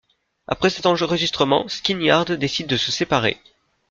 [0.47, 3.39] Après cet enregistrement, Skin Yard décide de se séparer.